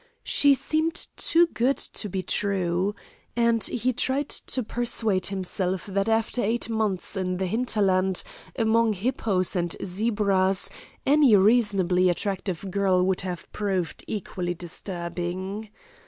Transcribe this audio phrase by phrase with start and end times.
[0.23, 2.95] She seemed too good to be true.
[3.35, 8.23] And he tried to persuade himself that after eight months in the hinterland
[8.55, 10.71] among hippos and zebras
[11.05, 15.69] any reasonably attractive girl would have proved equally disturbing.